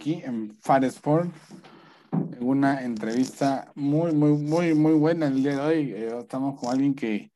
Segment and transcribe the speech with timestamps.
[0.00, 1.30] aquí en Far Sport,
[2.10, 5.92] en una entrevista muy, muy, muy, muy buena el día de hoy.
[5.92, 7.30] Eh, estamos con alguien que,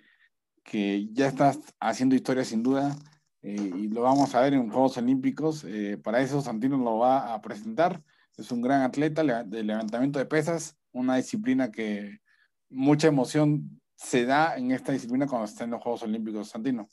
[0.62, 2.96] que ya está haciendo historia sin duda
[3.42, 5.62] eh, y lo vamos a ver en Juegos Olímpicos.
[5.64, 8.02] Eh, para eso Santino lo va a presentar.
[8.38, 12.20] Es un gran atleta de levantamiento de pesas, una disciplina que
[12.70, 16.88] mucha emoción se da en esta disciplina cuando está en los Juegos Olímpicos, Santino.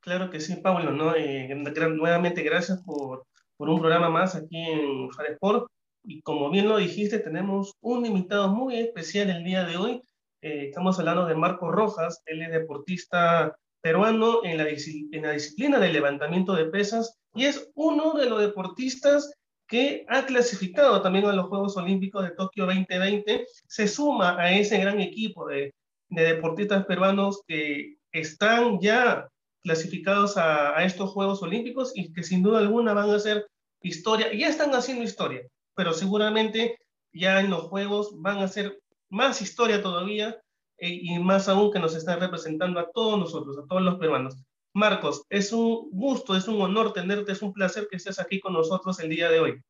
[0.00, 1.14] Claro que sí, Pablo, ¿no?
[1.14, 1.54] Eh,
[1.94, 3.26] nuevamente gracias por,
[3.62, 5.68] por, un programa más aquí en Sport.
[6.02, 10.02] Y como bien lo dijiste, tenemos un invitado muy especial el día de hoy.
[10.40, 15.78] Eh, estamos hablando de Marco Rojas, él es deportista peruano en la, en la disciplina
[15.78, 19.32] del levantamiento de pesas y es uno de los deportistas
[19.68, 24.78] que ha clasificado también a los Juegos Olímpicos de Tokio 2020, se suma a ese
[24.78, 25.72] gran equipo de,
[26.08, 29.28] de deportistas peruanos que están ya
[29.62, 33.46] clasificados a, a, estos Juegos Olímpicos y que sin duda alguna van a hacer
[33.82, 35.42] historia, ya están haciendo historia,
[35.74, 36.78] pero seguramente
[37.12, 38.80] ya en los Juegos van a hacer
[39.10, 40.40] más historia todavía
[40.78, 44.36] eh, y más aún que nos están representando a todos nosotros, a todos los peruanos.
[44.74, 48.54] Marcos, es un gusto, es un honor tenerte, es un placer que estés aquí con
[48.54, 49.62] nosotros el día de hoy.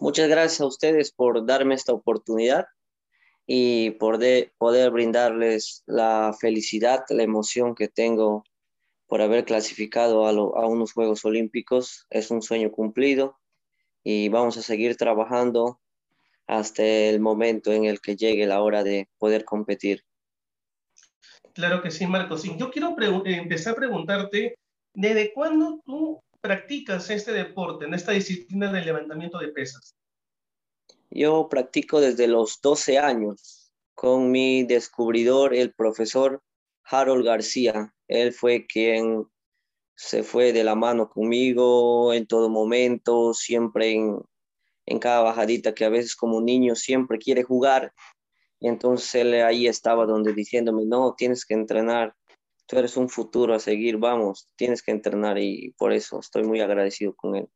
[0.00, 2.66] Muchas gracias a ustedes por darme esta oportunidad
[3.46, 8.44] y por de, poder brindarles la felicidad, la emoción que tengo
[9.06, 12.06] por haber clasificado a, a unos Juegos Olímpicos.
[12.10, 13.38] Es un sueño cumplido
[14.02, 15.80] y vamos a seguir trabajando
[16.46, 20.04] hasta el momento en el que llegue la hora de poder competir.
[21.54, 22.42] Claro que sí, Marcos.
[22.42, 24.58] yo quiero empezar a preguntarte,
[24.92, 29.94] ¿desde cuándo tú practicas este deporte, en esta disciplina del levantamiento de pesas?
[31.10, 36.42] Yo practico desde los 12 años con mi descubridor, el profesor
[36.82, 37.93] Harold García.
[38.08, 39.26] Él fue quien
[39.96, 44.20] se fue de la mano conmigo en todo momento, siempre en,
[44.86, 47.92] en cada bajadita que a veces como niño siempre quiere jugar.
[48.60, 52.14] Entonces él ahí estaba donde diciéndome, no, tienes que entrenar,
[52.66, 56.60] tú eres un futuro a seguir, vamos, tienes que entrenar y por eso estoy muy
[56.60, 57.48] agradecido con él.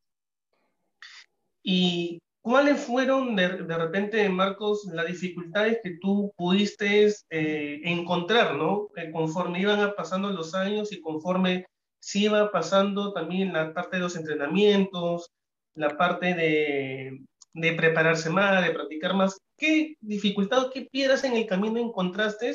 [1.62, 8.88] ¿Y cuáles fueron de, de repente, Marcos, las dificultades que tú pudiste eh, encontrar, ¿no?
[8.96, 11.66] Eh, conforme iban pasando los años y conforme
[12.00, 15.30] se iba pasando también la parte de los entrenamientos,
[15.74, 17.20] la parte de,
[17.52, 22.54] de prepararse más, de practicar más, ¿qué dificultad, qué piedras en el camino encontraste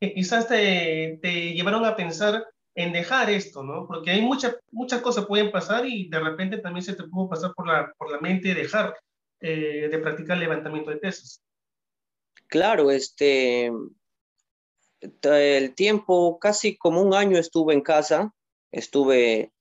[0.00, 2.44] que quizás te, te llevaron a pensar
[2.76, 3.88] en dejar esto, ¿no?
[3.88, 7.52] Porque hay muchas muchas cosas pueden pasar y de repente también se te pudo pasar
[7.54, 8.94] por la, por la mente dejar
[9.42, 11.42] eh, de practicar levantamiento de pesas.
[12.46, 13.72] Claro, este,
[15.22, 18.32] el tiempo, casi como un año estuve en casa,
[18.70, 19.52] estuve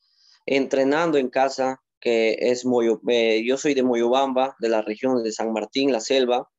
[0.46, 5.32] entrenando en casa, que es Moyo, eh, yo soy de Moyobamba, de la región de
[5.32, 6.50] San Martín, la selva.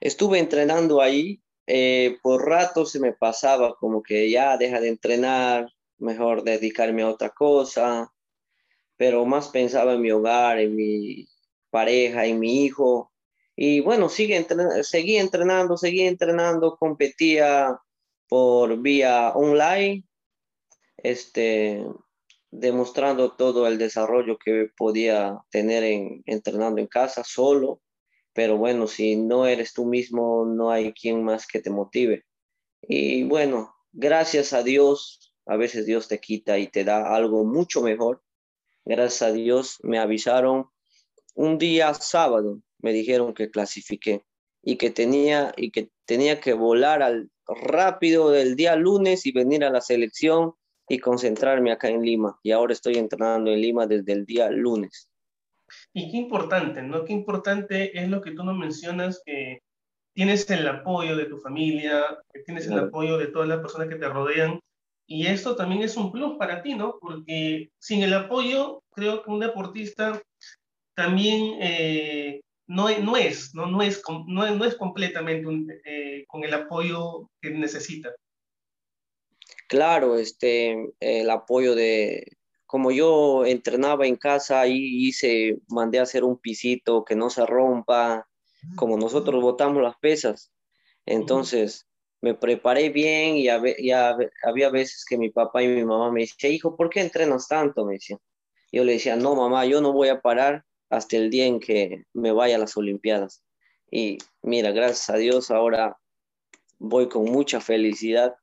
[0.00, 5.68] Estuve entrenando ahí, eh, por rato se me pasaba como que ya deja de entrenar,
[5.98, 8.12] mejor dedicarme a otra cosa,
[8.96, 11.28] pero más pensaba en mi hogar, en mi
[11.70, 13.12] pareja, en mi hijo.
[13.56, 14.46] Y bueno, sigue
[14.82, 17.78] seguí entrenando, seguí entrenando, competía
[18.28, 20.04] por vía online.
[20.98, 21.84] Este,
[22.50, 27.80] demostrando todo el desarrollo que podía tener en, entrenando en casa solo,
[28.32, 32.24] pero bueno, si no eres tú mismo, no hay quien más que te motive.
[32.82, 37.82] Y bueno, gracias a Dios, a veces Dios te quita y te da algo mucho
[37.82, 38.22] mejor.
[38.84, 40.66] Gracias a Dios me avisaron
[41.36, 44.24] un día sábado, me dijeron que clasifiqué
[44.62, 49.64] y que tenía y que tenía que volar al rápido del día lunes y venir
[49.64, 50.54] a la selección
[50.88, 52.38] y concentrarme acá en Lima.
[52.42, 55.08] Y ahora estoy entrenando en Lima desde el día lunes.
[55.92, 57.04] Y qué importante, ¿no?
[57.04, 59.60] Qué importante es lo que tú nos mencionas, que
[60.14, 62.02] tienes el apoyo de tu familia,
[62.32, 64.60] que tienes el apoyo de todas las personas que te rodean.
[65.08, 66.98] Y esto también es un plus para ti, ¿no?
[67.00, 70.20] Porque sin el apoyo, creo que un deportista
[70.96, 73.66] también eh, no, no, es, ¿no?
[73.66, 78.12] No, es, no, no es completamente eh, con el apoyo que necesita.
[79.68, 86.24] Claro, este, el apoyo de, como yo entrenaba en casa, ahí hice, mandé a hacer
[86.24, 88.26] un pisito que no se rompa,
[88.74, 90.50] como nosotros botamos las pesas.
[91.04, 91.86] Entonces,
[92.22, 96.52] me preparé bien y había, había veces que mi papá y mi mamá me decían,
[96.54, 97.84] hijo, ¿por qué entrenas tanto?
[97.84, 98.18] Me decían.
[98.72, 102.04] Yo le decía, no, mamá, yo no voy a parar hasta el día en que
[102.12, 103.42] me vaya a las Olimpiadas.
[103.90, 105.96] Y mira, gracias a Dios ahora
[106.78, 108.36] voy con mucha felicidad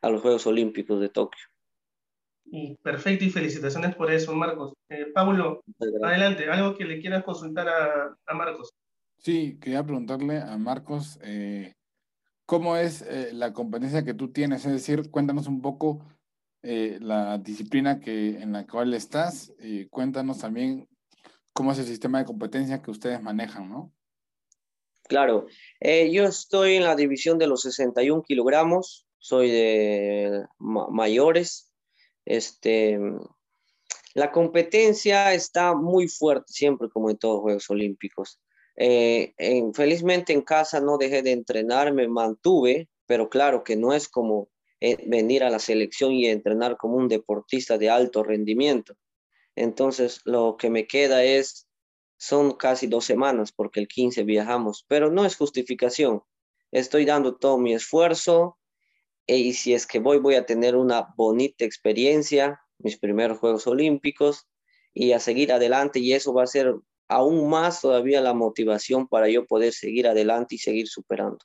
[0.00, 1.44] a los Juegos Olímpicos de Tokio.
[2.44, 4.72] Y perfecto, y felicitaciones por eso, Marcos.
[4.88, 5.62] Eh, Pablo,
[6.02, 8.70] adelante, algo que le quieras consultar a, a Marcos.
[9.18, 11.74] Sí, quería preguntarle a Marcos, eh,
[12.46, 14.64] ¿cómo es eh, la competencia que tú tienes?
[14.64, 16.04] Es decir, cuéntanos un poco
[16.62, 20.88] eh, la disciplina que, en la cual estás y cuéntanos también
[21.60, 23.92] cómo es el sistema de competencia que ustedes manejan, ¿no?
[25.06, 25.46] Claro,
[25.82, 31.70] yo estoy en la división de los 61 kilogramos, soy de mayores.
[32.24, 32.98] Este,
[34.14, 38.40] la competencia está muy fuerte siempre, como en todos los Juegos Olímpicos.
[38.74, 39.34] Eh,
[39.74, 44.48] felizmente en casa no dejé de entrenar, me mantuve, pero claro que no es como
[44.80, 48.96] eh, venir a la selección y entrenar como un deportista de alto rendimiento.
[49.60, 51.68] Entonces, lo que me queda es,
[52.16, 56.22] son casi dos semanas porque el 15 viajamos, pero no es justificación.
[56.70, 58.58] Estoy dando todo mi esfuerzo
[59.26, 63.66] e, y si es que voy, voy a tener una bonita experiencia, mis primeros Juegos
[63.66, 64.48] Olímpicos
[64.94, 66.74] y a seguir adelante y eso va a ser
[67.08, 71.44] aún más todavía la motivación para yo poder seguir adelante y seguir superando.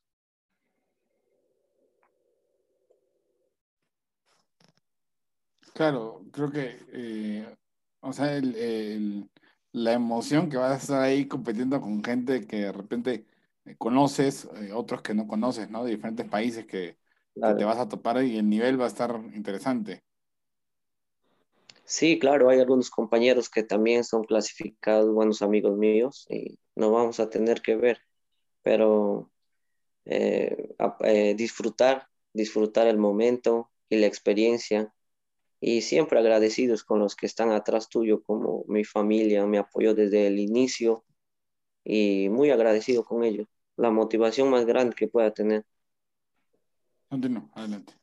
[5.74, 7.46] Claro, creo que, eh,
[8.06, 8.40] o sea,
[9.72, 13.26] la emoción que vas a estar ahí compitiendo con gente que de repente
[13.66, 15.84] eh, conoces, eh, otros que no conoces, ¿no?
[15.84, 16.98] De diferentes países que,
[17.34, 20.04] que te vas a topar y el nivel va a estar interesante.
[21.84, 27.20] Sí, claro, hay algunos compañeros que también son clasificados, buenos amigos míos, y nos vamos
[27.20, 28.00] a tener que ver,
[28.64, 29.30] pero
[30.06, 34.95] eh, eh, disfrutar, disfrutar el momento y la experiencia,
[35.68, 40.28] y siempre agradecidos con los que están atrás tuyo, como mi familia me apoyó desde
[40.28, 41.04] el inicio,
[41.84, 45.66] y muy agradecido con ellos, la motivación más grande que pueda tener.
[47.10, 47.94] Continúo, adelante.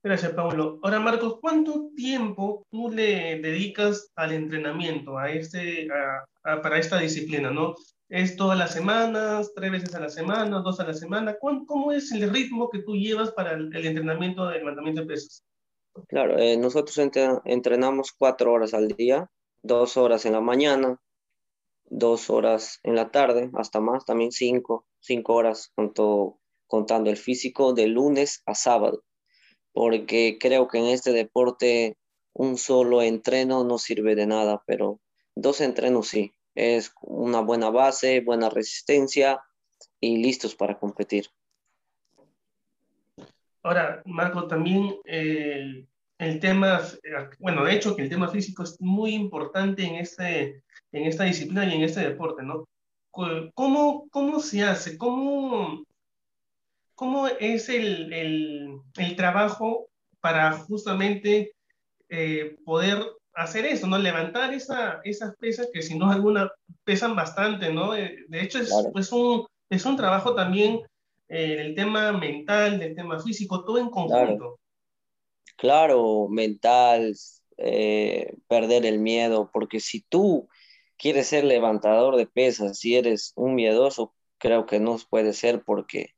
[0.00, 0.78] Gracias, Pablo.
[0.80, 5.88] Ahora, Marcos, ¿cuánto tiempo tú le dedicas al entrenamiento a este,
[6.44, 7.50] para esta disciplina?
[7.50, 7.74] ¿no?
[8.08, 11.36] ¿Es todas las semanas, tres veces a la semana, dos a la semana?
[11.40, 15.42] ¿Cómo, es el ritmo que tú llevas para el, entrenamiento de levantamiento de pesas?
[16.08, 16.98] Claro, eh, nosotros
[17.44, 19.30] entrenamos cuatro horas al día,
[19.62, 21.00] dos horas en la mañana,
[21.84, 25.72] dos horas en la tarde, hasta más, también cinco, cinco horas
[26.66, 29.02] contando el físico de lunes a sábado
[29.76, 31.98] porque creo que en este deporte
[32.32, 35.02] un solo entreno no sirve de nada, pero
[35.34, 36.32] dos entrenos sí.
[36.54, 39.38] Es una buena base, buena resistencia
[40.00, 41.26] y listos para competir.
[43.66, 45.84] Ahora, Marco, también eh,
[46.18, 46.82] el tema,
[47.40, 51.66] bueno, de hecho que el tema físico es muy importante en, este, en esta disciplina
[51.66, 52.68] y en este deporte, ¿no?
[53.10, 54.96] ¿Cómo, cómo se hace?
[54.96, 55.82] ¿Cómo,
[56.94, 59.88] ¿Cómo es el, el, el trabajo
[60.20, 61.52] para justamente
[62.08, 63.04] eh, poder
[63.34, 63.98] hacer eso, ¿no?
[63.98, 66.52] Levantar esa, esas pesas que si no alguna
[66.84, 67.96] pesan bastante, ¿no?
[67.96, 70.82] Eh, de hecho, es, es, un, es un trabajo también
[71.28, 74.58] eh, el tema mental, del tema físico, todo en conjunto.
[75.56, 77.14] Claro, mental,
[77.56, 80.48] perder el miedo, porque si tú
[80.98, 86.16] quieres ser levantador de pesas, si eres un miedoso, creo que no puede ser porque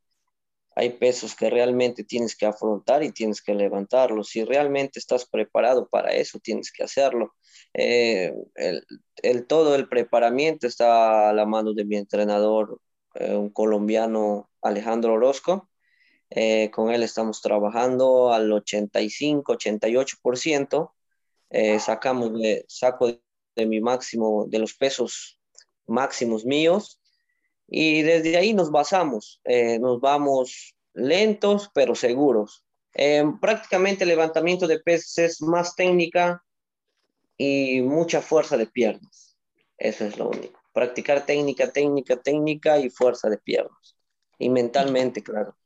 [0.79, 4.29] hay pesos que realmente tienes que afrontar y tienes que levantarlos.
[4.29, 7.35] Si realmente estás preparado para eso, tienes que hacerlo.
[7.75, 8.33] Eh,
[9.23, 12.81] el, todo el preparamiento está a la mano de mi entrenador,
[13.15, 15.69] eh, un colombiano, Alejandro Orozco.
[16.31, 20.93] Eh, con él estamos trabajando al 85, 88%.
[21.79, 23.09] sacamos de, saco
[23.57, 25.39] de mi máximo, de los pesos
[25.87, 27.01] máximos míos
[27.69, 32.65] y desde ahí nos basamos, eh, nos vamos lentos pero seguros.
[32.95, 36.43] Eh, prácticamente el levantamiento de peces es más técnica
[37.37, 39.37] y mucha fuerza de piernas.
[39.77, 40.61] Eso es lo único.
[40.73, 43.98] Practicar técnica, técnica, técnica y fuerza de piernas.
[44.39, 45.57] Y mentalmente, claro.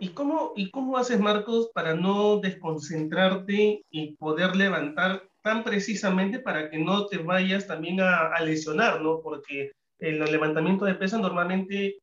[0.00, 6.70] ¿Y cómo, ¿Y cómo haces, Marcos, para no desconcentrarte y poder levantar tan precisamente para
[6.70, 9.20] que no te vayas también a, a lesionar, ¿no?
[9.20, 11.98] Porque el levantamiento de pesas normalmente,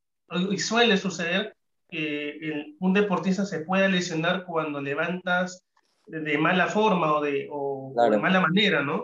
[0.51, 1.55] y suele suceder,
[1.89, 5.63] que un deportista se pueda lesionar cuando levantas
[6.07, 9.03] de mala forma o de, o, de mala manera, ¿no?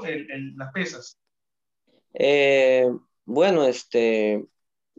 [0.55, 1.17] las pesas.
[2.13, 2.89] Eh,
[3.25, 4.45] bueno, este,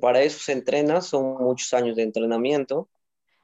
[0.02, 2.90] para eso se entrena, son muchos años de entrenamiento,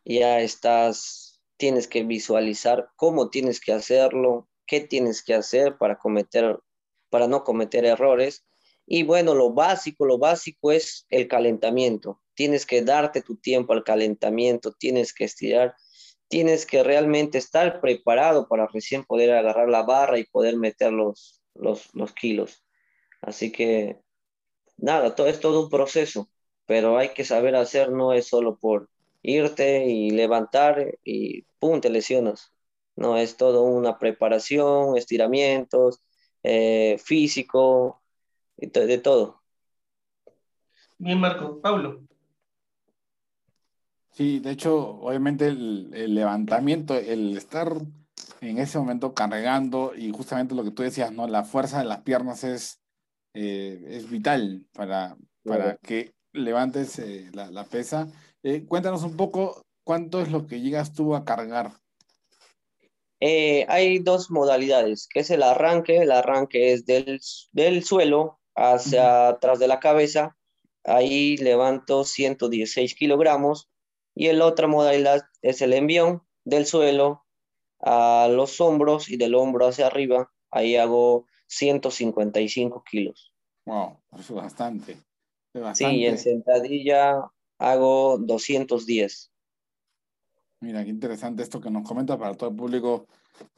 [0.05, 7.45] ya estás, tienes que visualizar cómo tienes que hacerlo, qué tienes que hacer para no
[7.45, 8.45] cometer errores
[8.87, 12.21] y bueno, lo básico, lo básico es el calentamiento.
[12.35, 15.77] Tienes que darte tu tiempo al calentamiento, tienes que estirar
[16.29, 21.41] tienes que realmente estar preparado para recién poder agarrar la barra y poder meter los,
[21.55, 22.65] los kilos.
[23.23, 24.01] Así que,
[24.77, 26.29] nada, todo es todo un proceso,
[26.69, 28.91] pero hay que saber hacer, no es solo por
[29.23, 32.53] irte y levantar y pum, te lesionas.
[32.95, 36.03] No, es todo una preparación, estiramientos,
[36.43, 38.03] eh, físico,
[38.59, 39.41] de todo.
[40.99, 41.59] Bien, Marco.
[41.63, 42.03] Pablo.
[44.13, 47.73] Sí, de hecho, obviamente el, levantamiento, el estar
[48.43, 51.27] en ese momento cargando y justamente lo que tú decías, ¿no?
[51.29, 52.83] La fuerza de las piernas es,
[53.33, 58.09] eh, es vital para, para que levantes eh, la, pesa.
[58.43, 61.73] Eh, cuéntanos un poco cuánto es lo que llegas tú a cargar.
[63.21, 65.99] hay dos modalidades, que es el arranque.
[65.99, 67.21] El arranque es del,
[67.53, 70.37] del suelo hacia atrás de la cabeza.
[70.85, 73.69] Ahí levanto 116 kilogramos
[74.15, 77.25] y el otra modalidad es el envión del suelo
[77.81, 80.33] a los hombros y del hombro hacia arriba.
[80.51, 83.33] Ahí hago 155 kilos.
[83.67, 84.97] Wow, eso es bastante.
[85.75, 89.31] Sí, en sentadilla hago 210.
[90.61, 93.07] Mira, qué interesante esto que nos comenta para todo el público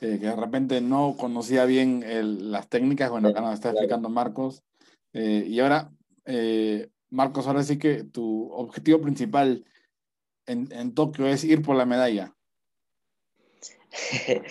[0.00, 2.04] eh, que de repente no conocía bien
[2.50, 3.10] las técnicas.
[3.10, 4.62] Bueno, acá nos está explicando Marcos.
[5.12, 5.90] Eh, y ahora,
[6.26, 9.64] eh, Marcos, ahora sí que tu objetivo principal
[10.46, 12.34] en, Tokio es ir por la medalla.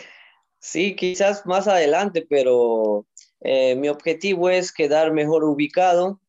[0.62, 3.06] Sí, quizás más adelante, pero
[3.42, 6.20] mi objetivo es quedar mejor ubicado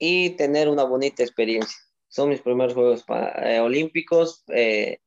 [0.00, 1.76] y tener una bonita experiencia.
[2.08, 3.04] Son mis primeros Juegos
[3.44, 4.42] eh, Olímpicos.
[4.48, 4.98] Eh,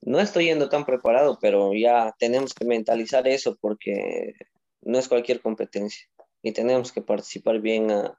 [0.00, 4.34] no estoy yendo tan preparado, pero ya tenemos que mentalizar eso porque
[4.80, 6.08] no es cualquier competencia
[6.42, 8.18] y tenemos que participar bien a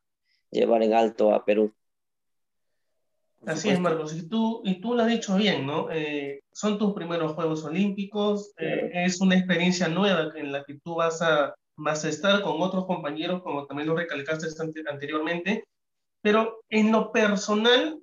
[0.51, 1.73] llevar en alto a Perú.
[3.45, 5.91] Así es, Marcos, y tú, y tú lo has dicho bien, ¿no?
[5.91, 10.95] Eh, son tus primeros Juegos Olímpicos, eh, es una experiencia nueva en la que tú
[10.95, 14.47] vas a, vas a estar con otros compañeros, como también lo recalcaste
[14.89, 15.65] anteriormente,
[16.23, 17.99] pero en lo personal,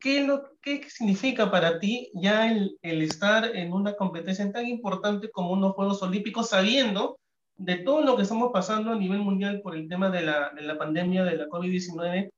[0.00, 5.30] ¿qué, lo, qué significa para ti ya el, el estar en una competencia tan importante
[5.30, 7.16] como unos Juegos Olímpicos, sabiendo
[7.56, 10.62] de todo lo que estamos pasando a nivel mundial por el tema de la, de
[10.62, 12.30] la pandemia de la COVID-19,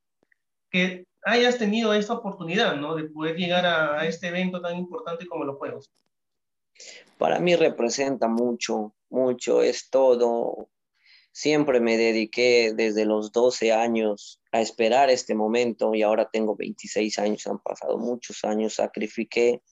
[0.70, 2.94] que hayas tenido esta oportunidad, ¿no?
[2.94, 5.90] De poder llegar a, este evento tan importante como los Juegos.
[7.16, 10.68] Para mí representa mucho, mucho, es todo.
[11.32, 17.18] Siempre me dediqué desde los 12 años a esperar este momento y ahora tengo 26
[17.18, 19.62] años, han pasado muchos años, sacrifiqué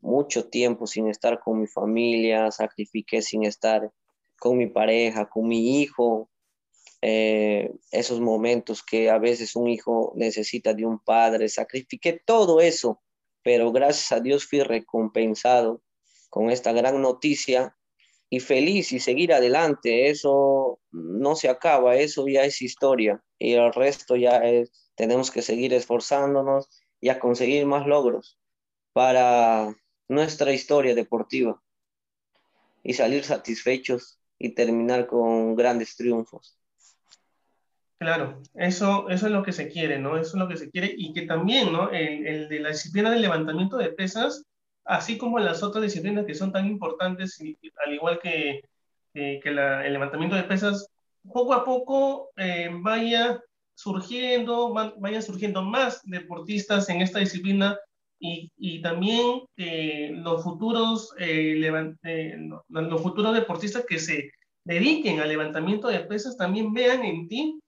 [0.00, 3.90] mucho tiempo sin estar con mi familia, sacrifiqué sin estar
[4.38, 6.28] con mi pareja, con mi hijo,
[7.00, 11.48] eh, esos momentos que a veces un hijo necesita de un padre.
[11.48, 13.02] Sacrifiqué todo eso,
[13.42, 15.82] pero gracias a Dios fui recompensado
[16.28, 17.76] con esta gran noticia
[18.30, 20.08] y feliz y seguir adelante.
[20.10, 25.42] Eso no se acaba, eso ya es historia y el resto ya es, tenemos que
[25.42, 26.68] seguir esforzándonos
[27.00, 28.38] y a conseguir más logros
[28.92, 29.74] para
[30.08, 31.60] nuestra historia deportiva
[32.82, 36.58] y salir satisfechos y terminar con grandes triunfos.
[37.98, 40.18] Claro, eso, eso es lo que se quiere, ¿no?
[40.18, 41.90] Eso es lo que se quiere y que también, ¿no?
[41.90, 44.44] El, de la disciplina del levantamiento de pesas,
[44.84, 47.40] así como las otras disciplinas que son tan importantes,
[47.84, 48.62] al igual que,
[49.12, 50.88] que el levantamiento de pesas,
[51.32, 53.40] poco a poco eh, vaya
[53.74, 57.78] surgiendo, vayan surgiendo más deportistas en esta disciplina
[58.18, 61.56] y, y también eh, los, futuros, eh,
[62.68, 64.30] los futuros deportistas que se
[64.64, 67.60] dediquen al levantamiento de pesas también vean en ti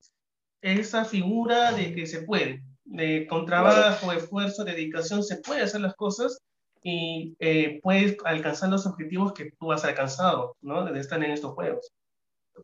[0.62, 5.94] esa figura de que se puede, de con trabajo, esfuerzo, dedicación, se puede hacer las
[5.94, 6.40] cosas
[6.88, 10.84] y eh, puedes alcanzar los objetivos que tú has alcanzado, ¿no?
[10.84, 11.92] De estar en estos juegos.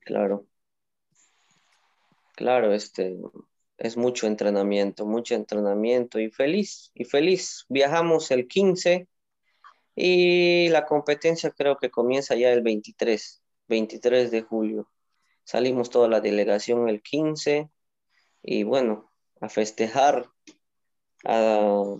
[0.02, 0.46] Claro.
[2.36, 3.16] Claro, este
[3.78, 7.64] es mucho entrenamiento, mucho entrenamiento y feliz, y feliz.
[7.68, 9.08] Viajamos el 15
[9.96, 14.88] y la competencia creo que comienza ya el 23, 23 de julio.
[15.42, 17.70] Salimos toda la delegación el 15
[18.40, 19.10] y bueno,
[19.40, 20.30] a festejar,
[21.24, 21.96] a,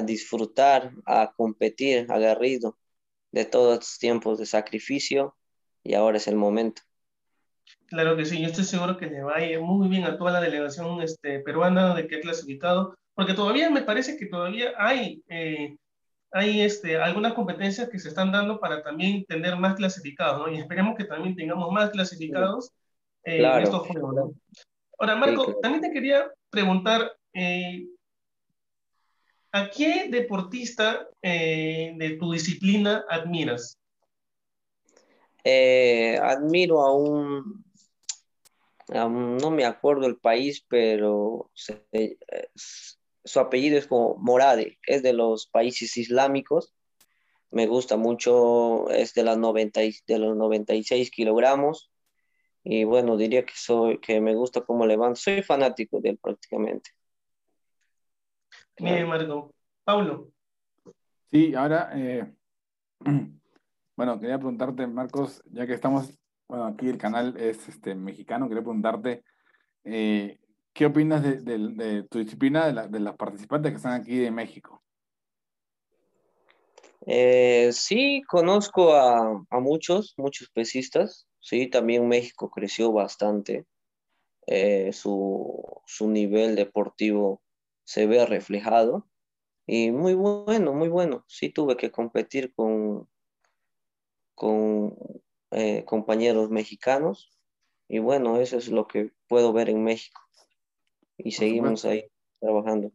[0.00, 2.78] disfrutar, a competir agarrido
[3.32, 5.36] de todos los tiempos de sacrificio
[5.82, 6.82] y ahora es el momento.
[7.86, 10.32] Claro que sí, yo estoy seguro que le va a ir muy bien a toda
[10.32, 15.22] la delegación este, peruana de que ha clasificado, porque todavía me parece que todavía hay,
[15.28, 15.76] eh,
[16.30, 20.52] hay este, algunas competencias que se están dando para también tener más clasificados, ¿no?
[20.52, 22.70] Y esperemos que también tengamos más clasificados
[23.24, 24.32] eh, en estos juegos, ¿no?
[24.98, 27.86] Ahora, Marco, también te quería preguntar, eh,
[29.52, 33.78] ¿A qué deportista eh, de tu disciplina admiras?
[35.44, 37.62] Eh, admiro a un,
[38.88, 41.50] no me acuerdo el país, pero
[42.54, 46.74] su apellido es como Morade, es de los países islámicos.
[47.50, 51.90] Me gusta mucho, es de, las 90, de los 96 kilogramos.
[52.64, 55.20] Y bueno, diría que, soy, que me gusta cómo levanta.
[55.20, 56.92] Soy fanático de él prácticamente.
[58.78, 59.54] Bien, Marco.
[59.84, 60.32] Paulo.
[61.30, 62.32] Sí, ahora, eh,
[63.96, 68.62] bueno, quería preguntarte, Marcos, ya que estamos, bueno, aquí el canal es este, mexicano, quería
[68.62, 69.24] preguntarte,
[69.84, 70.38] eh,
[70.72, 74.82] ¿qué opinas de, tu disciplina, de, de, las participantes que están aquí de México?
[77.06, 81.26] Eh, sí, conozco a, a, muchos, muchos pesistas.
[81.40, 83.66] Sí, también México creció bastante.
[84.92, 87.41] su, su nivel deportivo
[87.84, 89.08] se ve reflejado.
[89.66, 91.24] Y muy bueno, muy bueno.
[91.28, 93.08] Sí tuve que competir con,
[94.34, 94.96] con
[95.50, 97.30] eh, compañeros mexicanos.
[97.88, 100.20] Y bueno, eso es lo que puedo ver en México.
[101.16, 102.04] Y seguimos ahí
[102.40, 102.92] trabajando.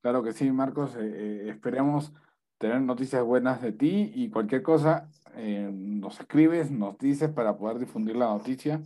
[0.00, 0.96] Claro que sí, Marcos.
[0.96, 2.12] Eh, eh, esperemos
[2.58, 8.16] tener noticias buenas de ti y cualquier cosa nos escribes, nos dices para poder difundir
[8.16, 8.82] la noticia.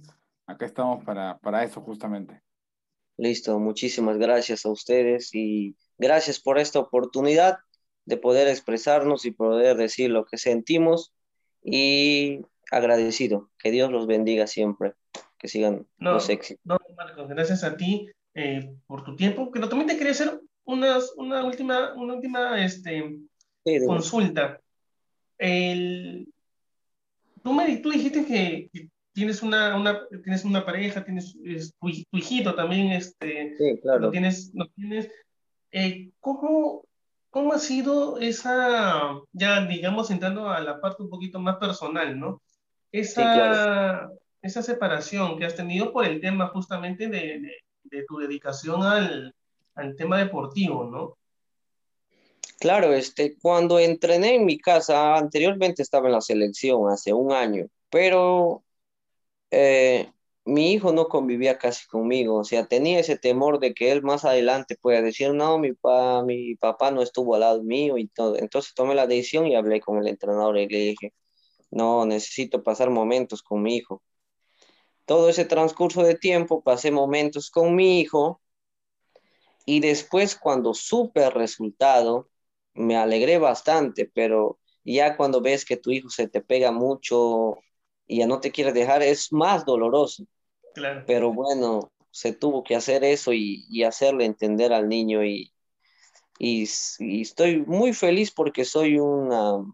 [0.46, 2.42] Acá estamos para, para eso justamente.
[3.16, 7.58] Listo, muchísimas gracias a ustedes y gracias por esta oportunidad
[8.04, 11.12] de poder expresarnos y poder decir lo que sentimos
[11.62, 12.40] y
[12.70, 13.50] agradecido.
[13.58, 14.94] Que Dios los bendiga siempre,
[15.38, 16.62] que sigan los éxitos.
[16.64, 21.12] No, Marcos, gracias a ti eh, por tu tiempo, pero también te quería hacer unas,
[21.16, 23.20] una última, una última este,
[23.86, 24.60] consulta.
[25.38, 26.32] El,
[27.42, 28.70] tú, me, tú dijiste que,
[29.12, 31.34] tienes una, una, tienes una pareja, tienes
[31.78, 34.10] tu, hijito también, este, sí, claro.
[34.10, 35.10] tienes, no tienes
[35.72, 36.84] eh, ¿cómo,
[37.30, 42.42] ¿cómo ha sido esa, ya digamos, entrando a la parte un poquito más personal, ¿no?
[42.92, 44.10] Esa,
[44.42, 47.40] esa separación que has tenido por el tema justamente de,
[47.84, 49.34] de, tu dedicación al,
[49.74, 51.16] al tema deportivo, ¿no?
[52.60, 57.66] Claro, este, cuando entrené en mi casa, anteriormente estaba en la selección hace un año,
[57.90, 58.62] pero
[59.52, 60.10] eh,
[60.44, 64.24] mi hijo no convivía casi conmigo, o sea, tenía ese temor de que él más
[64.24, 68.36] adelante pueda decir, no, mi, pa, mi papá no estuvo al lado mío y todo.
[68.38, 71.14] Entonces tomé la decisión y hablé con el entrenador y le dije,
[71.70, 74.02] no, necesito pasar momentos con mi hijo.
[75.06, 78.40] Todo ese transcurso de tiempo pasé momentos con mi hijo
[79.66, 82.28] y después cuando supe el resultado,
[82.74, 87.58] me alegré bastante, pero ya cuando ves que tu hijo se te pega mucho
[88.06, 90.24] y ya no te quiere dejar, es más doloroso.
[91.06, 95.52] Pero bueno, se tuvo que hacer eso y, hacerle entender al niño y,
[96.38, 96.64] y,
[97.20, 99.64] estoy muy feliz porque soy una...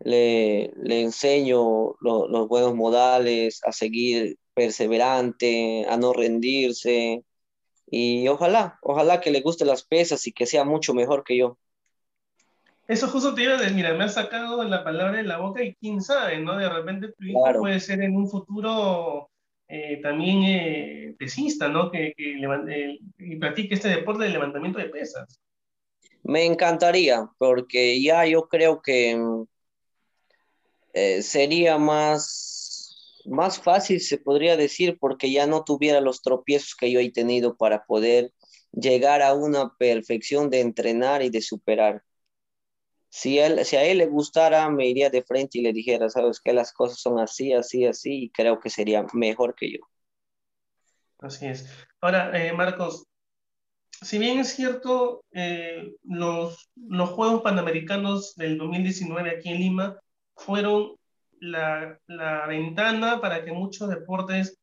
[0.00, 7.24] Le, le enseño los buenos modales, a seguir perseverante, a no rendirse
[7.86, 11.58] y ojalá, ojalá que le guste las pesas y que sea mucho mejor que yo.
[12.86, 15.62] Eso justo te iba a decir, mira, me has sacado la palabra de la boca
[15.62, 16.56] y quién sabe, ¿no?
[16.56, 19.30] De repente tu hijo puede ser en un futuro
[19.68, 21.90] eh, también eh, pesista, ¿no?
[21.90, 25.40] Que, que eh, y practique este deporte de levantamiento de pesas.
[26.22, 29.18] Me encantaría, porque ya yo creo que
[30.92, 36.90] eh, sería más, más fácil, se podría decir, porque ya no tuviera los tropiezos que
[36.90, 38.32] yo he tenido para poder
[38.72, 42.02] llegar a una perfección de entrenar y de superar
[43.14, 46.40] si, él, si a él le gustara, me iría de frente y le dijera, sabes
[46.40, 49.78] que las cosas son así, así, así, y creo que sería mejor que yo.
[51.20, 51.64] Así es.
[52.00, 53.06] Ahora, eh, Marcos,
[54.02, 59.96] si bien es cierto, eh, los, los Juegos Panamericanos del 2019 aquí en Lima
[60.34, 60.96] fueron
[61.38, 64.58] la, la ventana para que muchos deportes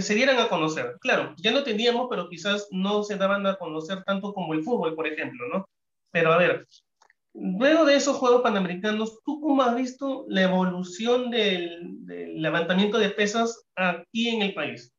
[0.00, 0.98] se dieran a conocer.
[1.00, 4.94] Claro, ya lo teníamos, pero quizás no se daban a conocer tanto como el fútbol,
[4.94, 5.68] por ejemplo, ¿no?
[6.12, 6.64] Pero a ver,
[7.34, 13.64] Luego de esos Juegos Panamericanos, ¿tú cómo has visto la evolución del, levantamiento de pesas
[13.76, 14.92] aquí en el país?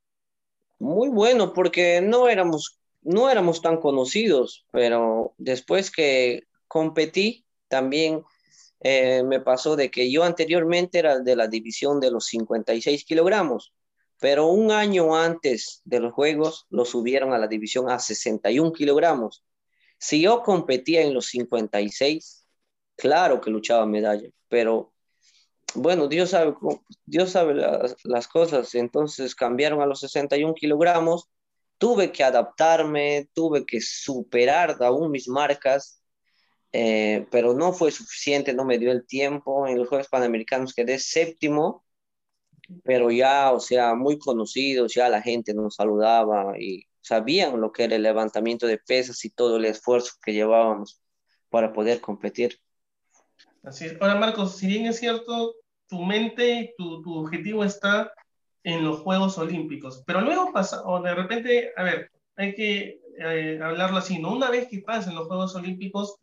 [0.78, 8.24] Muy bueno, porque no éramos, no éramos tan conocidos, pero después que competí, también
[8.82, 13.74] eh, me pasó de que yo anteriormente era de la división de los 56 kilogramos,
[14.20, 19.44] pero un año antes de los Juegos lo subieron a la división a 61 kilogramos.
[20.00, 22.48] Si yo competía en los 56,
[22.96, 24.94] claro que luchaba medalla, pero
[25.76, 26.56] bueno, Dios sabe,
[27.06, 27.54] Dios sabe
[28.04, 31.30] las, cosas, entonces cambiaron a los 61 kilogramos
[31.80, 36.04] tuve que adaptarme, tuve que superar aún mis marcas,
[36.74, 39.68] eh, pero no fue suficiente, no me dio el tiempo.
[39.68, 41.86] En los Juegos Panamericanos quedé séptimo,
[42.84, 47.86] pero ya, o sea, muy conocidos, ya la gente nos saludaba y sabían lo que
[47.86, 51.02] era el levantamiento de pesas y todo el esfuerzo que llevábamos
[51.50, 52.60] para poder competir.
[53.64, 53.98] Así es.
[54.00, 55.56] Ahora, Marcos, si bien es cierto,
[55.88, 58.14] tu mente, tu, tu objetivo está
[58.64, 60.04] en los Juegos Olímpicos.
[60.06, 64.32] Pero luego pasa, o de repente, a ver, hay que eh, hablarlo así, ¿no?
[64.32, 66.16] Una vez que pasen los Juegos Olímpicos,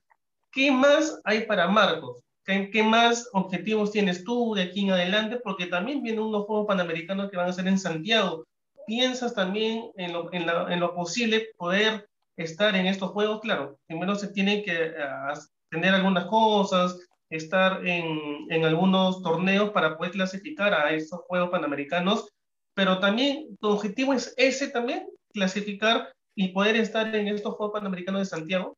[0.52, 2.22] ¿qué más hay para Marcos?
[2.44, 5.40] ¿Qué, ¿Qué, más objetivos tienes tú de aquí en adelante?
[5.42, 8.46] Porque también vienen unos Juegos Panamericanos que van a ser en Santiago.
[8.86, 13.40] ¿Piensas también en lo, en, la, en lo posible poder estar en estos Juegos?
[13.40, 15.38] Claro, primero se tienen que uh,
[15.70, 16.98] tener algunas cosas,
[17.30, 22.28] estar en, en, algunos torneos para poder clasificar a estos Juegos Panamericanos,
[22.74, 28.20] pero también tu objetivo es ese también, clasificar y poder estar en estos Juegos Panamericanos
[28.20, 28.76] de Santiago.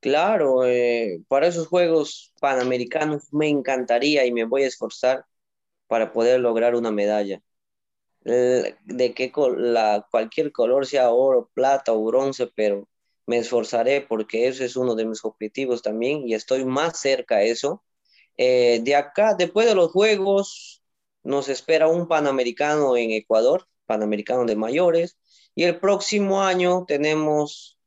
[0.00, 5.24] Claro, eh, para esos Juegos Panamericanos me encantaría y me voy a esforzar
[5.86, 7.42] para poder lograr una medalla.
[8.22, 12.86] De que la, cualquier color sea oro, plata o bronce, pero
[13.26, 17.42] me esforzaré porque ese es uno de mis objetivos también y estoy más cerca a
[17.42, 17.82] eso.
[18.36, 20.82] Eh, de acá, después de los Juegos,
[21.22, 25.18] nos espera un Panamericano en Ecuador, Panamericano de mayores,
[25.54, 27.78] y el próximo año tenemos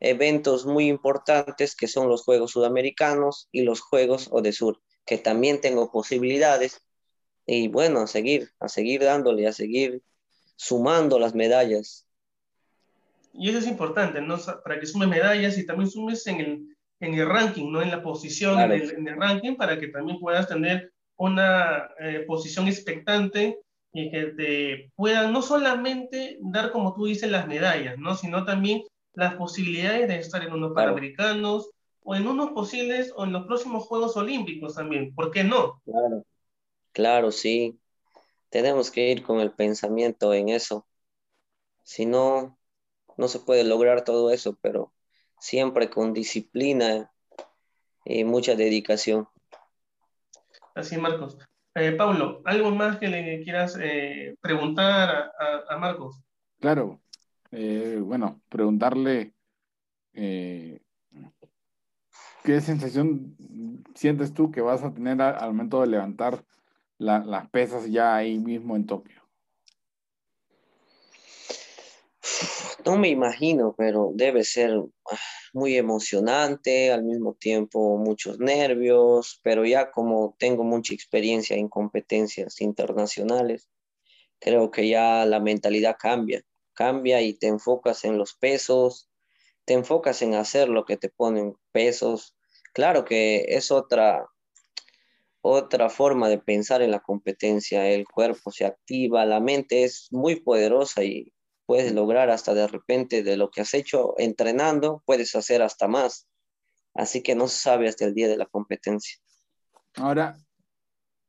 [0.00, 5.90] eventos muy importantes que son los Juegos Sudamericanos y los Juegos Odesur, que también tengo
[5.92, 6.82] posibilidades.
[7.46, 10.02] Y bueno, a seguir, a seguir dándole, a seguir
[10.56, 12.06] sumando las medallas.
[13.32, 14.36] Y eso es importante, ¿no?
[14.64, 17.80] Para que sumes medallas y también sumes en el, en el ranking, ¿no?
[17.82, 18.74] En la posición claro.
[18.74, 23.58] en, el, en, el, ranking, para que también puedas tener una eh, posición expectante
[23.92, 28.14] y que te puedan no solamente dar, como tú dices, las medallas, ¿no?
[28.14, 28.82] Sino también
[29.14, 30.90] las posibilidades de estar en unos claro.
[30.90, 31.70] panamericanos
[32.02, 35.14] o en unos posibles o en los próximos Juegos Olímpicos también.
[35.14, 35.80] ¿Por qué no?
[35.84, 36.24] Claro,
[36.92, 37.78] claro, sí.
[38.50, 40.86] Tenemos que ir con el pensamiento en eso.
[41.82, 42.58] Si no,
[43.16, 44.92] no se puede lograr todo eso, pero
[45.38, 47.12] siempre con disciplina
[48.04, 49.28] y mucha dedicación.
[50.74, 51.38] Así, Marcos.
[51.74, 56.20] Eh, Pablo, ¿algo más que le quieras eh, preguntar a, a, Marcos?
[56.58, 57.00] Claro.
[57.52, 59.34] Eh, bueno, preguntarle
[60.12, 60.80] eh,
[62.44, 63.36] qué sensación
[63.94, 66.44] sientes tú que vas a tener al momento de levantar
[67.00, 69.20] la, las pesas ya ahí mismo en Tokio.
[72.84, 74.70] No me imagino, pero debe ser
[75.10, 75.18] ah,
[75.52, 82.60] muy emocionante, al mismo tiempo muchos nervios, pero ya como tengo mucha experiencia en competencias
[82.60, 83.68] internacionales,
[84.38, 86.42] creo que ya la mentalidad cambia,
[86.74, 89.10] cambia y te enfocas en los pesos,
[89.64, 92.36] te enfocas en hacer lo que te ponen pesos.
[92.74, 94.26] Claro que es otra
[95.42, 100.36] otra forma de pensar en la competencia, el cuerpo se activa, la mente es muy
[100.40, 101.32] poderosa y
[101.66, 106.28] puedes lograr hasta de repente de lo que has hecho entrenando, puedes hacer hasta más.
[106.94, 109.16] Así que no se sabe hasta el día de la competencia.
[109.94, 110.36] Ahora,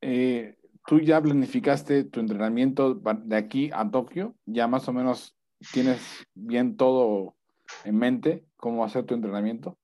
[0.01, 5.35] eh, tú ya planificaste tu entrenamiento de aquí a Tokio, ya más o menos
[5.71, 6.01] tienes
[6.33, 7.35] bien todo
[7.83, 9.77] en mente, cómo hacer tu entrenamiento.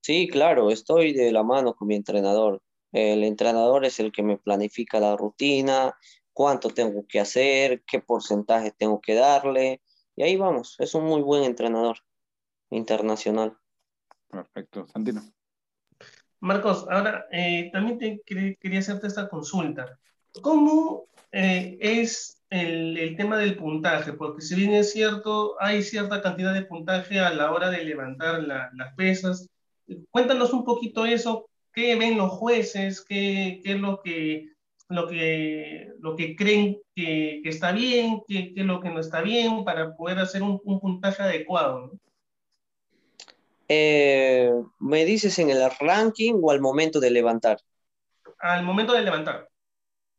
[0.00, 2.60] Sí, claro, estoy de la mano con mi entrenador.
[2.94, 5.96] El entrenador es el que me planifica la rutina,
[6.32, 9.82] cuánto tengo que hacer, qué porcentaje tengo que darle.
[10.14, 11.98] Y ahí vamos, es un muy buen entrenador
[12.70, 13.58] internacional.
[14.28, 15.22] Perfecto, Santino.
[16.38, 18.22] Marcos, ahora eh, también te
[18.60, 19.98] quería hacerte esta consulta.
[20.40, 24.12] ¿Cómo eh, es el, el, tema del puntaje?
[24.12, 28.40] Porque si bien es cierto, hay cierta cantidad de puntaje a la hora de levantar
[28.40, 29.48] la, las pesas.
[30.12, 34.46] Cuéntanos un poquito eso, qué ven los jueces, qué, qué es lo que
[34.88, 39.22] lo que, lo que creen que, que está bien, qué es lo que no está
[39.22, 41.86] bien, para poder hacer un, un puntaje adecuado.
[41.86, 41.98] ¿no?
[43.68, 47.58] Eh, ¿Me dices en el ranking o al momento de levantar?
[48.38, 49.48] Al momento de levantar.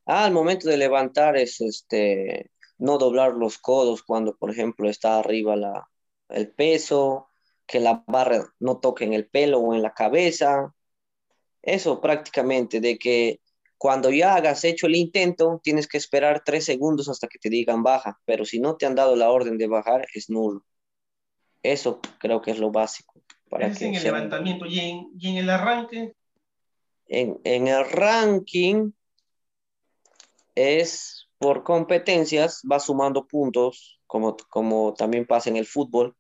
[0.06, 5.20] Ah, al momento de levantar es este, no doblar los codos cuando, por ejemplo, está
[5.20, 5.88] arriba la,
[6.30, 7.30] el peso,
[7.66, 10.75] que la barra no toque en el pelo o en la cabeza.
[11.66, 13.40] Eso prácticamente, de que
[13.78, 17.84] cuando ya hagas hecho el intento, tienes que esperar tres segundos hasta que te digan
[17.84, 20.64] baja, pero si no te han dado la orden de bajar, es nulo.
[21.64, 23.22] Eso creo que es lo básico.
[23.50, 24.12] Para es que en el sea...
[24.14, 26.14] levantamiento y en, y en, el arranque.
[27.08, 28.92] En, en el ranking
[30.54, 36.16] es por competencias, vas sumando puntos como, como también pasa en el fútbol.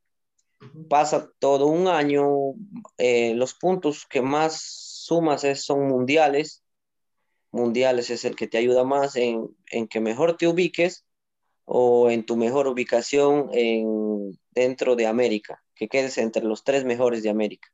[0.89, 2.25] Pasa todo un año,
[2.97, 6.63] eh, los puntos que más sumas son mundiales.
[7.51, 11.05] Mundiales es el que te ayuda más en, en que mejor te ubiques
[11.65, 17.23] o en tu mejor ubicación en, dentro de América, que quedes entre los tres mejores
[17.23, 17.67] de América.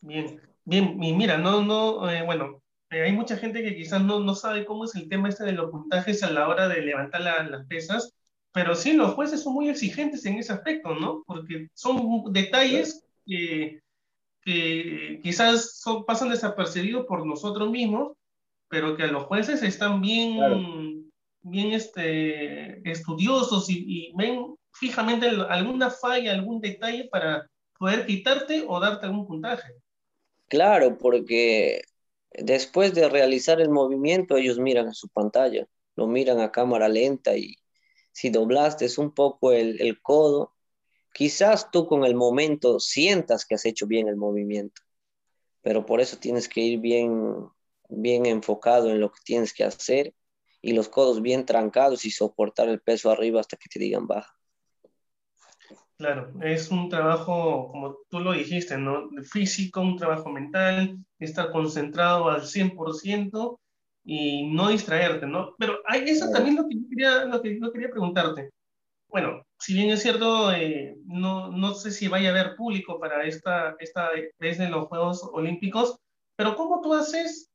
[0.00, 4.20] Bien, bien, y mira, no, no, eh, bueno, eh, hay mucha gente que quizás no,
[4.20, 7.22] no sabe cómo es el tema este de los puntajes a la hora de levantar
[7.22, 8.14] las pesas,
[8.52, 11.24] pero sí, los jueces son muy exigentes en ese aspecto, ¿no?
[11.26, 13.80] Porque son detalles que,
[14.44, 18.12] que quizás son, pasan desapercibidos por nosotros mismos,
[18.68, 21.10] pero que a los jueces están bien,
[21.42, 28.80] bien este, estudiosos y, y ven fijamente alguna falla, algún detalle para poder quitarte o
[28.80, 29.74] darte algún puntaje.
[30.48, 31.82] Claro, porque
[32.30, 37.36] después de realizar el movimiento, ellos miran a su pantalla, lo miran a cámara lenta
[37.36, 37.56] y
[38.12, 40.53] si doblaste un poco el, el codo,
[41.14, 44.82] quizás tú con el momento sientas que has hecho bien el movimiento,
[45.62, 47.48] pero por eso tienes que ir bien,
[47.88, 50.12] bien enfocado en lo que tienes que hacer
[50.60, 54.34] y los codos bien trancados y soportar el peso arriba hasta que te digan baja.
[55.96, 59.08] Claro, es un trabajo, como tú lo dijiste, ¿no?
[59.22, 63.60] Físico, un trabajo mental, estar concentrado al 100%
[64.04, 65.54] y no distraerte, ¿no?
[65.56, 68.50] Pero hay, eso también lo que yo quería, lo que yo quería preguntarte.
[69.08, 73.24] Bueno, si bien es cierto, eh, no, no sé si vaya a haber público para
[73.24, 75.98] esta, esta vez de los Juegos Olímpicos,
[76.36, 77.50] pero ¿cómo tú haces,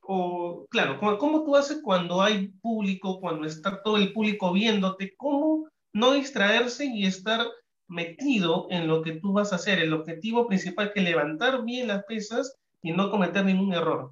[0.00, 5.14] o claro, ¿cómo, cómo tú haces cuando hay público, cuando está todo el público viéndote?
[5.16, 7.46] ¿Cómo no distraerse y estar
[7.92, 9.78] metido en lo que tú vas a hacer.
[9.78, 14.10] El objetivo principal que levantar bien las pesas y no cometer ningún error.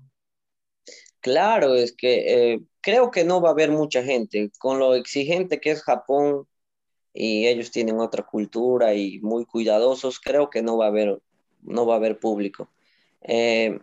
[1.20, 4.50] Claro, es que eh, creo que no va a haber mucha gente.
[4.58, 6.46] Con lo exigente que es Japón
[7.12, 11.20] y ellos tienen otra cultura y muy cuidadosos, creo que no va a haber,
[11.62, 12.70] no va a haber público.
[13.22, 13.78] Eh,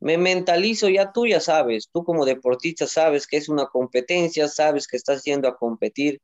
[0.00, 4.88] me mentalizo, ya tú ya sabes, tú como deportista sabes que es una competencia, sabes
[4.88, 6.20] que estás yendo a competir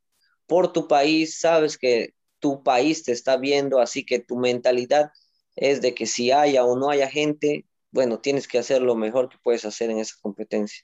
[0.47, 5.11] por tu país, sabes que tu país te está viendo, así que tu mentalidad
[5.55, 9.29] es de que si haya o no haya gente, bueno, tienes que hacer lo mejor
[9.29, 10.83] que puedes hacer en esa competencia.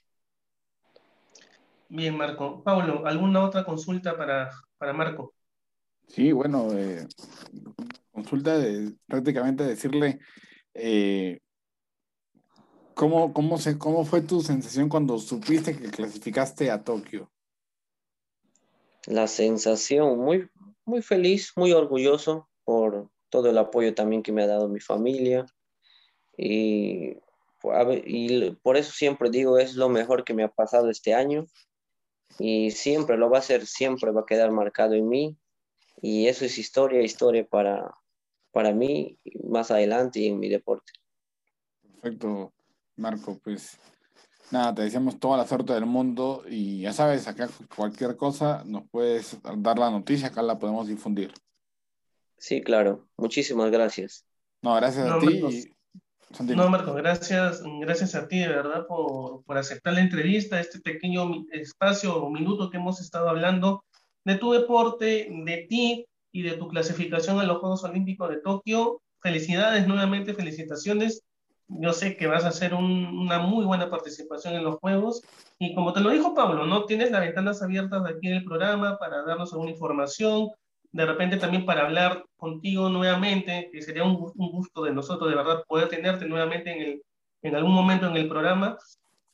[1.88, 2.62] Bien, Marco.
[2.62, 5.34] Pablo, ¿alguna otra consulta para, para Marco?
[6.08, 7.06] Sí, bueno, eh,
[8.12, 8.56] consulta
[9.06, 10.20] prácticamente decirle
[10.74, 11.40] eh,
[12.94, 17.30] ¿cómo, cómo, se, cómo fue tu sensación cuando supiste que clasificaste a Tokio.
[19.06, 20.48] La sensación, muy,
[20.84, 25.46] muy feliz, muy orgulloso por todo el apoyo también que me ha dado mi familia.
[26.36, 27.18] Y,
[28.04, 31.46] y por eso siempre digo, es lo mejor que me ha pasado este año.
[32.38, 35.36] Y siempre lo va a ser, siempre va a quedar marcado en mí.
[36.02, 37.94] Y eso es historia, historia para,
[38.52, 40.92] para mí más adelante y en mi deporte.
[41.82, 42.52] Perfecto,
[42.96, 43.38] Marco.
[43.42, 43.78] Pues
[44.50, 48.88] nada, te deseamos toda la suerte del mundo y ya sabes, acá cualquier cosa nos
[48.88, 51.32] puedes dar la noticia, acá la podemos difundir.
[52.38, 53.08] Sí, claro.
[53.16, 54.26] Muchísimas gracias.
[54.62, 55.72] No, gracias a ti.
[56.54, 61.46] no, Marco, gracias, gracias a ti de verdad por, por aceptar la entrevista, este pequeño
[61.52, 63.84] espacio o minuto que hemos estado hablando
[64.26, 69.00] de tu deporte, de ti y de tu clasificación a los Juegos Olímpicos de Tokio.
[69.20, 71.22] Felicidades nuevamente, felicitaciones
[71.68, 75.22] yo sé que vas a hacer una muy buena participación en los juegos.
[75.58, 76.84] Y como te lo dijo Pablo, ¿no?
[76.84, 80.50] Tienes las ventanas abiertas aquí en el programa para darnos alguna información,
[80.92, 85.64] de repente también para hablar contigo nuevamente, que sería un, gusto de nosotros, de verdad,
[85.66, 87.02] poder tenerte nuevamente en, el,
[87.42, 88.78] en algún momento en el programa.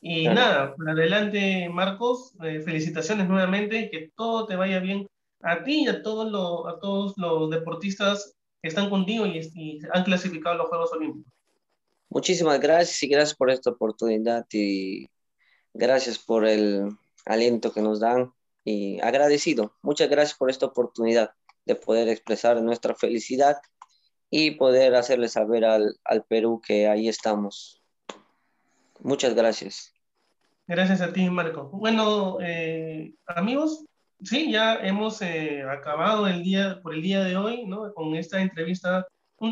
[0.04, 5.06] Y nada, adelante Marcos, eh, felicitaciones nuevamente, que todo te vaya bien
[5.42, 9.78] a ti y a todos los, a todos los deportistas que están contigo y, y
[9.92, 11.32] han clasificado los Juegos Olímpicos.
[12.08, 15.08] Muchísimas gracias y gracias por esta oportunidad y
[15.72, 16.88] gracias por el
[17.24, 18.32] aliento que nos dan
[18.64, 19.76] y agradecido.
[19.82, 21.30] Muchas gracias por esta oportunidad
[21.64, 23.58] de poder expresar nuestra felicidad
[24.30, 25.96] y poder hacerle saber al,
[26.28, 27.81] Perú que ahí estamos.
[29.02, 29.92] Muchas gracias.
[30.66, 31.68] Gracias a ti, Marco.
[31.72, 33.84] Bueno, eh, amigos,
[34.22, 37.92] sí, ya hemos eh, acabado el día por el día de hoy, ¿no?
[37.94, 39.06] Con esta entrevista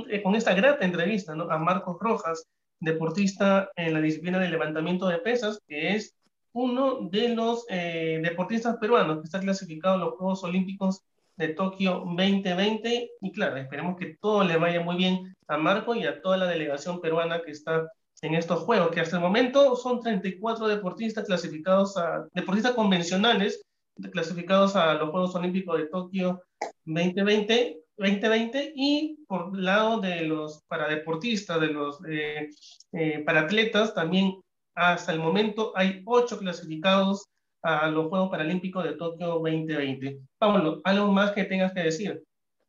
[0.09, 1.51] eh, con esta grata entrevista ¿no?
[1.51, 2.47] a Marcos Rojas,
[2.79, 6.15] deportista en la disciplina de levantamiento de pesas, que es
[6.53, 11.03] uno de los eh, deportistas peruanos que está clasificado en los Juegos Olímpicos
[11.37, 13.11] de Tokio 2020.
[13.21, 16.47] Y claro, esperemos que todo le vaya muy bien a Marco y a toda la
[16.47, 17.91] delegación peruana que está
[18.23, 23.63] en estos Juegos, que hasta el momento son 34 deportistas clasificados a deportistas convencionales
[24.09, 26.43] clasificados a los Juegos Olímpicos de Tokio
[26.85, 32.49] 2020, 2020 y por lado de los paradeportistas, de los eh,
[32.93, 34.41] eh, paratletas, también
[34.75, 37.27] hasta el momento hay ocho clasificados
[37.63, 40.19] a los Juegos Paralímpicos de Tokio 2020.
[40.39, 42.23] Pablo, ¿algo más que tengas que decir?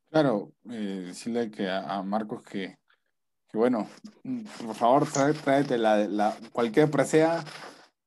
[0.10, 2.76] Claro, eh, decirle que a, Marcos que,
[3.52, 3.88] que, bueno,
[4.66, 7.44] por favor tráete la, la, cualquier presea,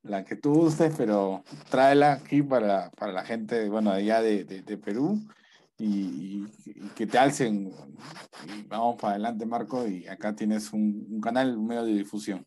[0.03, 4.79] la que tú uses, pero tráela aquí para, para la gente, bueno, allá de, de,
[4.79, 5.21] Perú
[5.79, 6.47] y,
[6.97, 7.73] que te alcen.
[8.47, 12.47] Y vamos para adelante, Marco, y acá tienes un, un canal, un medio de difusión.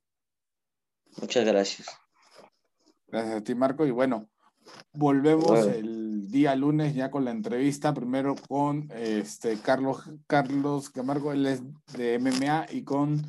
[1.19, 1.87] Muchas gracias.
[3.07, 3.85] Gracias a ti, Marco.
[3.85, 4.29] Y bueno,
[4.93, 11.45] volvemos el día lunes ya con la entrevista, primero con este Carlos, Carlos Camargo, él
[11.45, 11.61] es
[11.93, 13.25] de MMA, y con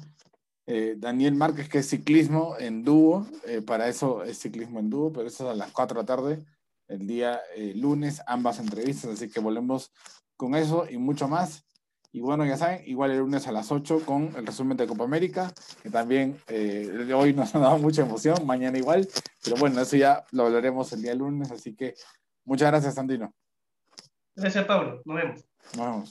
[0.70, 3.26] eh, Daniel Márquez, que es ciclismo en dúo.
[3.46, 6.06] Eh, para eso es ciclismo en dúo, pero eso es a las 4 de la
[6.06, 6.44] tarde,
[6.88, 9.12] el día eh, lunes, ambas entrevistas.
[9.12, 9.90] Así que volvemos
[10.36, 11.64] con eso y mucho más.
[12.10, 15.04] Y bueno, ya saben, igual el lunes a las 8 con el resumen de Copa
[15.04, 19.06] América, que también eh, hoy nos ha dado mucha emoción, mañana igual,
[19.44, 21.94] pero bueno, eso ya lo hablaremos el día lunes, así que
[22.44, 23.34] muchas gracias, Santino.
[24.34, 25.02] Gracias, Pablo.
[25.04, 25.44] Nos vemos.
[25.76, 26.10] Nos vemos.